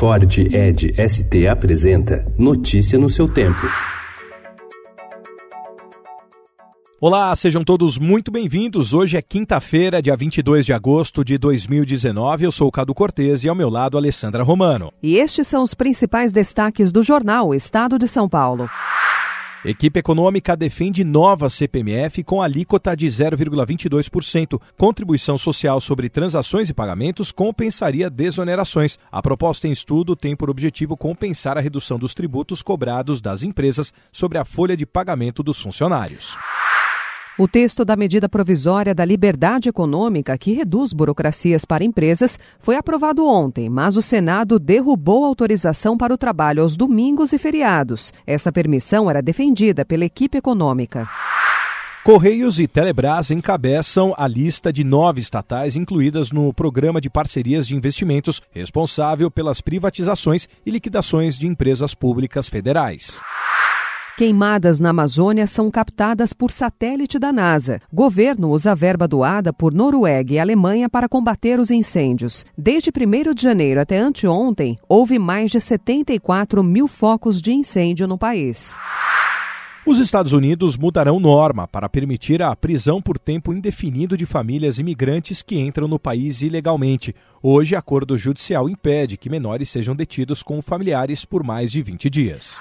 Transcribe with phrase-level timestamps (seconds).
[0.00, 3.60] Ford Ed ST apresenta Notícia no seu tempo.
[6.98, 8.94] Olá, sejam todos muito bem-vindos.
[8.94, 12.46] Hoje é quinta-feira, dia 22 de agosto de 2019.
[12.46, 14.90] Eu sou o Cado Cortez e ao meu lado Alessandra Romano.
[15.02, 18.70] E estes são os principais destaques do jornal Estado de São Paulo.
[19.62, 24.58] Equipe Econômica defende nova CPMF com alíquota de 0,22%.
[24.78, 28.98] Contribuição social sobre transações e pagamentos compensaria desonerações.
[29.12, 33.92] A proposta em estudo tem por objetivo compensar a redução dos tributos cobrados das empresas
[34.10, 36.38] sobre a folha de pagamento dos funcionários.
[37.40, 43.26] O texto da medida provisória da liberdade econômica, que reduz burocracias para empresas, foi aprovado
[43.26, 48.12] ontem, mas o Senado derrubou a autorização para o trabalho aos domingos e feriados.
[48.26, 51.08] Essa permissão era defendida pela equipe econômica.
[52.04, 57.74] Correios e Telebrás encabeçam a lista de nove estatais incluídas no Programa de Parcerias de
[57.74, 63.18] Investimentos, responsável pelas privatizações e liquidações de empresas públicas federais.
[64.20, 67.80] Queimadas na Amazônia são captadas por satélite da NASA.
[67.90, 72.44] Governo usa verba doada por Noruega e Alemanha para combater os incêndios.
[72.54, 78.18] Desde 1 de janeiro até anteontem, houve mais de 74 mil focos de incêndio no
[78.18, 78.76] país.
[79.86, 85.40] Os Estados Unidos mudarão norma para permitir a prisão por tempo indefinido de famílias imigrantes
[85.40, 87.14] que entram no país ilegalmente.
[87.42, 92.60] Hoje, acordo judicial impede que menores sejam detidos com familiares por mais de 20 dias.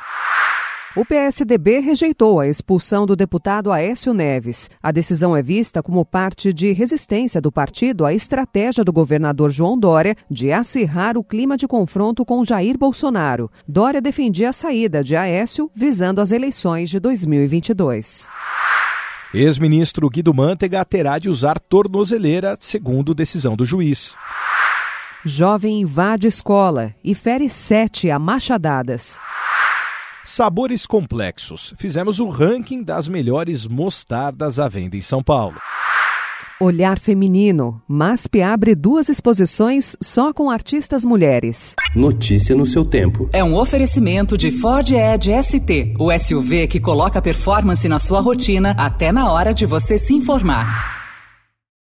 [0.96, 4.72] O PSDB rejeitou a expulsão do deputado Aécio Neves.
[4.82, 9.78] A decisão é vista como parte de resistência do partido à estratégia do governador João
[9.78, 13.52] Dória de acirrar o clima de confronto com Jair Bolsonaro.
[13.68, 18.28] Dória defendia a saída de Aécio visando as eleições de 2022.
[19.32, 24.16] Ex-ministro Guido Mantega terá de usar tornozeleira, segundo decisão do juiz.
[25.24, 29.20] Jovem invade escola e fere sete a machadadas.
[30.30, 31.74] Sabores complexos.
[31.76, 35.58] Fizemos o ranking das melhores mostardas à venda em São Paulo.
[36.62, 37.82] Olhar feminino.
[37.88, 41.74] MASP abre duas exposições só com artistas mulheres.
[41.96, 43.28] Notícia no seu tempo.
[43.34, 48.76] É um oferecimento de Ford Edge ST, o SUV que coloca performance na sua rotina
[48.78, 50.99] até na hora de você se informar.